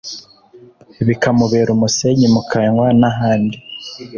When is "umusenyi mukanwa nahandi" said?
1.75-3.57